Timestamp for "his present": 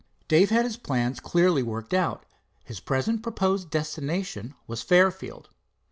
2.63-3.21